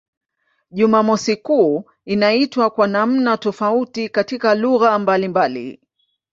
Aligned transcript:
Jumamosi 0.71 1.35
kuu 1.35 1.85
inaitwa 2.05 2.69
kwa 2.69 2.87
namna 2.87 3.37
tofauti 3.37 4.09
katika 4.09 4.55
lugha 4.55 4.99
mbalimbali. 4.99 5.79